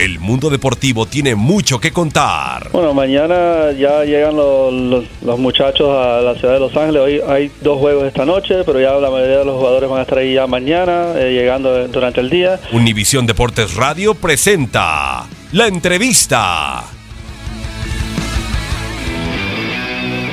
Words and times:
El 0.00 0.18
mundo 0.18 0.48
deportivo 0.48 1.04
tiene 1.04 1.34
mucho 1.34 1.78
que 1.78 1.92
contar. 1.92 2.70
Bueno, 2.72 2.94
mañana 2.94 3.70
ya 3.78 4.02
llegan 4.04 4.34
los, 4.34 4.72
los- 4.72 5.04
los 5.22 5.38
muchachos 5.38 5.88
a 5.90 6.22
la 6.22 6.34
ciudad 6.36 6.54
de 6.54 6.60
Los 6.60 6.74
Ángeles. 6.74 7.02
Hoy 7.02 7.20
hay 7.28 7.50
dos 7.60 7.78
juegos 7.78 8.04
esta 8.06 8.24
noche, 8.24 8.64
pero 8.64 8.80
ya 8.80 8.92
la 8.92 9.10
mayoría 9.10 9.38
de 9.40 9.44
los 9.44 9.56
jugadores 9.58 9.90
van 9.90 9.98
a 9.98 10.02
estar 10.02 10.16
ahí 10.16 10.32
ya 10.34 10.46
mañana, 10.46 11.12
eh, 11.16 11.32
llegando 11.38 11.86
durante 11.88 12.20
el 12.20 12.30
día. 12.30 12.58
Univisión 12.72 13.26
Deportes 13.26 13.74
Radio 13.74 14.14
presenta 14.14 15.26
la 15.52 15.66
entrevista. 15.66 16.84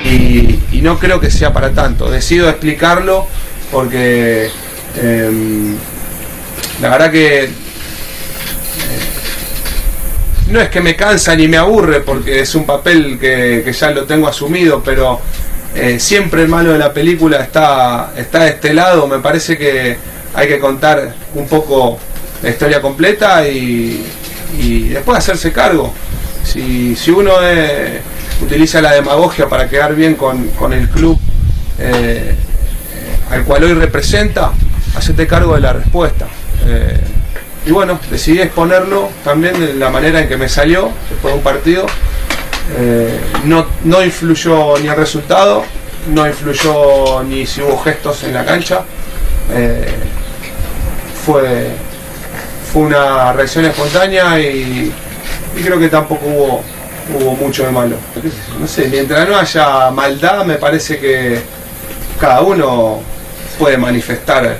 y, 0.06 0.58
y 0.78 0.80
no 0.80 0.98
creo 0.98 1.20
que 1.20 1.30
sea 1.30 1.52
para 1.52 1.72
tanto. 1.74 2.10
Decido 2.10 2.48
explicarlo 2.48 3.26
porque 3.70 4.48
em, 4.96 5.76
la 6.80 6.88
verdad 6.88 7.10
que 7.12 7.50
no 10.48 10.60
es 10.60 10.68
que 10.68 10.80
me 10.80 10.96
cansa 10.96 11.34
ni 11.36 11.48
me 11.48 11.56
aburre 11.56 12.00
porque 12.00 12.40
es 12.40 12.54
un 12.54 12.64
papel 12.64 13.18
que, 13.20 13.62
que 13.64 13.72
ya 13.72 13.90
lo 13.90 14.04
tengo 14.04 14.28
asumido, 14.28 14.82
pero 14.84 15.20
eh, 15.74 16.00
siempre 16.00 16.42
el 16.42 16.48
malo 16.48 16.72
de 16.72 16.78
la 16.78 16.92
película 16.92 17.38
está, 17.38 18.12
está 18.16 18.44
de 18.44 18.50
este 18.50 18.74
lado. 18.74 19.06
Me 19.06 19.18
parece 19.18 19.56
que 19.56 19.96
hay 20.34 20.48
que 20.48 20.58
contar 20.58 21.14
un 21.34 21.46
poco 21.46 21.98
la 22.42 22.50
historia 22.50 22.80
completa 22.80 23.46
y, 23.46 24.04
después 24.90 25.18
hacerse 25.18 25.52
cargo. 25.52 25.92
Si, 26.42 26.96
si 26.96 27.10
uno 27.10 27.32
eh, 27.42 28.00
utiliza 28.42 28.80
la 28.80 28.92
demagogia 28.92 29.48
para 29.48 29.68
quedar 29.68 29.94
bien 29.94 30.14
con, 30.14 30.48
con 30.50 30.72
el 30.72 30.88
club 30.88 31.18
eh, 31.78 32.34
al 33.30 33.44
cual 33.44 33.64
hoy 33.64 33.74
representa, 33.74 34.52
hacete 34.96 35.26
cargo 35.26 35.54
de 35.54 35.60
la 35.60 35.74
respuesta. 35.74 36.26
Y 37.68 37.70
bueno, 37.70 38.00
decidí 38.10 38.40
exponerlo 38.40 39.10
también 39.22 39.60
de 39.60 39.74
la 39.74 39.90
manera 39.90 40.22
en 40.22 40.26
que 40.26 40.38
me 40.38 40.48
salió 40.48 40.90
después 41.10 41.34
de 41.34 41.38
un 41.38 41.44
partido. 41.44 41.84
Eh, 42.78 43.20
no, 43.44 43.66
no 43.84 44.02
influyó 44.02 44.78
ni 44.78 44.88
el 44.88 44.96
resultado, 44.96 45.64
no 46.06 46.26
influyó 46.26 47.22
ni 47.24 47.46
si 47.46 47.60
hubo 47.60 47.76
gestos 47.76 48.24
en 48.24 48.32
la 48.32 48.46
cancha. 48.46 48.84
Eh, 49.52 49.86
fue, 51.26 51.72
fue 52.72 52.82
una 52.84 53.34
reacción 53.34 53.66
espontánea 53.66 54.40
y, 54.40 54.90
y 55.54 55.62
creo 55.62 55.78
que 55.78 55.90
tampoco 55.90 56.24
hubo, 56.24 56.62
hubo 57.20 57.32
mucho 57.32 57.66
de 57.66 57.70
malo. 57.70 57.96
No 58.58 58.66
sé, 58.66 58.88
mientras 58.88 59.28
no 59.28 59.36
haya 59.36 59.90
maldad, 59.90 60.42
me 60.46 60.54
parece 60.54 60.98
que 60.98 61.42
cada 62.18 62.40
uno 62.40 63.02
puede 63.58 63.76
manifestar 63.76 64.56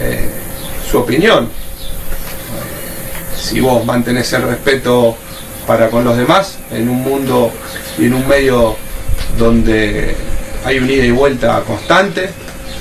eh, 0.00 0.30
su 0.90 1.00
opinión. 1.00 1.60
Si 3.40 3.60
vos 3.60 3.84
mantenés 3.84 4.32
el 4.34 4.42
respeto 4.42 5.16
para 5.66 5.88
con 5.88 6.04
los 6.04 6.16
demás 6.16 6.58
en 6.72 6.88
un 6.88 7.02
mundo 7.02 7.52
y 7.98 8.06
en 8.06 8.14
un 8.14 8.28
medio 8.28 8.76
donde 9.38 10.14
hay 10.64 10.78
un 10.78 10.90
ida 10.90 11.04
y 11.04 11.10
vuelta 11.10 11.62
constante, 11.66 12.30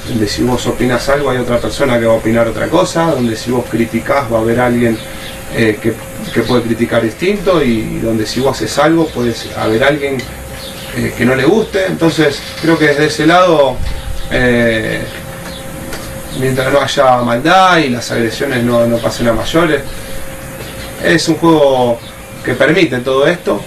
donde 0.07 0.27
si 0.27 0.43
vos 0.43 0.65
opinas 0.67 1.07
algo 1.09 1.29
hay 1.29 1.37
otra 1.37 1.59
persona 1.59 1.99
que 1.99 2.05
va 2.05 2.13
a 2.13 2.17
opinar 2.17 2.47
otra 2.47 2.67
cosa, 2.67 3.11
donde 3.11 3.35
si 3.35 3.51
vos 3.51 3.65
criticás 3.69 4.31
va 4.31 4.39
a 4.39 4.41
haber 4.41 4.59
alguien 4.59 4.97
eh, 5.55 5.79
que, 5.81 5.93
que 6.33 6.41
puede 6.41 6.63
criticar 6.63 7.01
distinto 7.01 7.63
y 7.63 7.99
donde 7.99 8.25
si 8.25 8.39
vos 8.39 8.57
haces 8.57 8.77
algo 8.79 9.07
puede 9.07 9.33
haber 9.57 9.83
alguien 9.83 10.17
eh, 10.97 11.13
que 11.17 11.25
no 11.25 11.35
le 11.35 11.45
guste. 11.45 11.85
Entonces 11.85 12.39
creo 12.61 12.77
que 12.77 12.87
desde 12.87 13.05
ese 13.05 13.27
lado, 13.27 13.77
eh, 14.31 15.01
mientras 16.39 16.73
no 16.73 16.81
haya 16.81 17.17
maldad 17.17 17.77
y 17.77 17.89
las 17.89 18.11
agresiones 18.11 18.63
no, 18.63 18.85
no 18.85 18.97
pasen 18.97 19.27
a 19.27 19.33
mayores, 19.33 19.81
es 21.03 21.27
un 21.27 21.35
juego 21.35 21.99
que 22.43 22.53
permite 22.53 22.99
todo 22.99 23.27
esto 23.27 23.61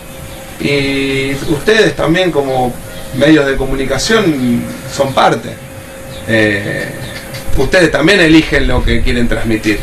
y 0.61 1.33
ustedes 1.49 1.95
también 1.97 2.31
como 2.31 2.73
medios 3.17 3.47
de 3.47 3.57
comunicación 3.57 4.63
son 4.95 5.13
parte. 5.13 5.51
Eh, 6.29 6.87
ustedes 7.57 7.91
también 7.91 8.21
eligen 8.21 8.69
lo 8.69 8.85
que 8.85 9.03
quieren 9.03 9.29
transmitir. 9.29 9.79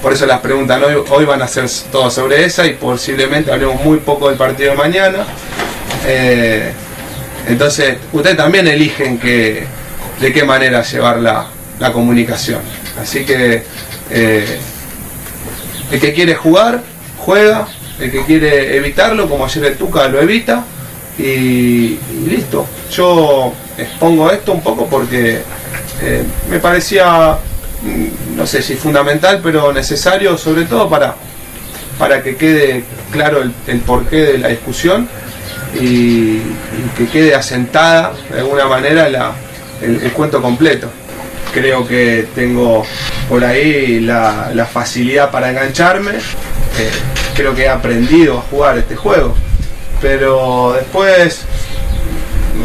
Por 0.00 0.12
eso 0.12 0.26
las 0.26 0.40
preguntas 0.40 0.82
hoy, 0.82 1.02
hoy 1.10 1.24
van 1.24 1.42
a 1.42 1.48
ser 1.48 1.66
todas 1.90 2.12
sobre 2.12 2.44
esa 2.44 2.66
y 2.66 2.74
posiblemente 2.74 3.52
hablemos 3.52 3.82
muy 3.84 3.98
poco 3.98 4.28
del 4.28 4.36
partido 4.36 4.72
de 4.72 4.76
mañana. 4.76 5.26
Eh, 6.06 6.72
entonces, 7.48 7.96
ustedes 8.12 8.36
también 8.36 8.66
eligen 8.66 9.18
que, 9.18 9.64
de 10.20 10.32
qué 10.32 10.44
manera 10.44 10.82
llevar 10.82 11.18
la, 11.18 11.46
la 11.78 11.92
comunicación. 11.92 12.60
Así 13.00 13.24
que 13.24 13.62
eh, 14.10 14.58
el 15.92 16.00
que 16.00 16.12
quiere 16.12 16.34
jugar, 16.34 16.80
juega. 17.18 17.68
El 18.00 18.10
que 18.10 18.24
quiere 18.24 18.76
evitarlo, 18.76 19.28
como 19.28 19.44
ayer 19.44 19.64
el 19.66 19.76
Tuca 19.76 20.08
lo 20.08 20.20
evita. 20.20 20.64
Y, 21.18 21.98
listo. 22.26 22.66
Yo 22.90 23.52
expongo 23.76 24.30
esto 24.30 24.52
un 24.52 24.62
poco 24.62 24.86
porque 24.86 25.42
eh, 26.00 26.24
me 26.50 26.58
parecía, 26.58 27.36
mm, 27.82 28.36
no 28.36 28.46
sé 28.46 28.62
si 28.62 28.74
fundamental, 28.74 29.40
pero 29.42 29.72
necesario, 29.72 30.36
sobre 30.38 30.64
todo 30.64 30.88
para, 30.88 31.14
para 31.98 32.22
que 32.22 32.36
quede 32.36 32.84
claro 33.12 33.42
el, 33.42 33.80
porqué 33.80 34.16
de 34.16 34.38
la 34.38 34.48
discusión 34.48 35.06
y, 35.78 36.38
que 36.96 37.06
quede 37.12 37.34
asentada 37.34 38.14
de 38.32 38.40
alguna 38.40 38.66
manera 38.66 39.06
el, 39.82 40.00
el 40.02 40.12
cuento 40.12 40.40
completo. 40.40 40.88
Creo 41.52 41.86
que 41.86 42.26
tengo 42.34 42.84
por 43.32 43.42
ahí 43.42 43.98
la, 44.00 44.68
facilidad 44.70 45.30
para 45.30 45.48
engancharme. 45.48 46.10
eh, 46.10 46.90
creo 47.34 47.54
que 47.54 47.62
he 47.62 47.68
aprendido 47.70 48.36
a 48.36 48.42
jugar 48.42 48.76
este 48.76 48.94
juego. 48.94 49.34
Pero 50.02 50.74
después, 50.76 51.40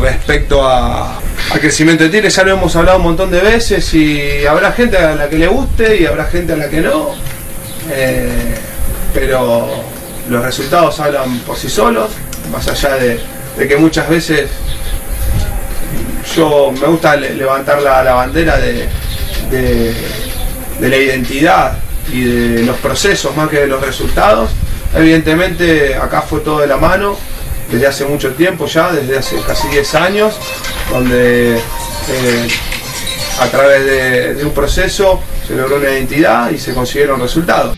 respecto 0.02 0.68
a, 0.68 1.16
a 1.16 1.60
crecimiento 1.62 2.04
de 2.04 2.10
tires, 2.10 2.36
ya 2.36 2.44
lo 2.44 2.52
hemos 2.52 2.76
hablado 2.76 2.98
un 2.98 3.04
montón 3.04 3.32
de 3.32 3.40
veces 3.40 3.94
y 3.94 4.46
habrá 4.46 4.74
gente 4.74 4.98
a 4.98 5.16
la 5.16 5.30
que 5.30 5.38
le 5.38 5.48
guste 5.48 6.02
y 6.02 6.06
habrá 6.06 6.26
gente 6.26 6.52
a 6.52 6.58
la 6.58 6.68
que 6.68 6.82
no. 6.82 7.12
Eh, 7.90 8.30
pero 9.14 9.70
los 10.30 10.44
resultados 10.44 11.00
hablan 11.00 11.40
por 11.40 11.56
sí 11.56 11.70
solos, 11.70 12.10
más 12.52 12.68
allá 12.68 12.96
de, 12.98 13.22
de 13.58 13.68
que 13.70 13.78
muchas 13.78 14.10
veces 14.10 14.50
yo 16.36 16.74
me 16.74 16.88
gusta 16.88 17.16
le- 17.16 17.36
levantar 17.36 17.82
la, 17.82 18.04
la 18.04 18.16
bandera 18.16 18.58
de, 18.58 18.86
de- 19.50 20.27
de 20.80 20.90
la 20.90 20.98
identidad 20.98 21.78
y 22.12 22.24
de 22.24 22.64
los 22.64 22.78
procesos 22.78 23.36
más 23.36 23.50
que 23.50 23.62
de 23.62 23.68
los 23.68 23.82
resultados. 23.82 24.52
Evidentemente 24.96 25.96
acá 25.96 26.22
fue 26.22 26.40
todo 26.40 26.60
de 26.60 26.68
la 26.68 26.78
mano, 26.78 27.18
desde 27.72 27.88
hace 27.88 28.06
mucho 28.06 28.34
tiempo 28.34 28.66
ya, 28.66 28.92
desde 28.92 29.18
hace 29.18 29.42
casi 29.46 29.68
10 29.68 29.96
años, 29.96 30.40
donde 30.90 31.58
eh, 31.58 32.48
a 33.40 33.48
través 33.48 33.86
de, 33.86 34.34
de 34.36 34.46
un 34.46 34.52
proceso 34.52 35.22
se 35.46 35.56
logró 35.56 35.78
una 35.78 35.90
identidad 35.90 36.52
y 36.52 36.58
se 36.58 36.74
consiguieron 36.74 37.20
resultados. 37.20 37.78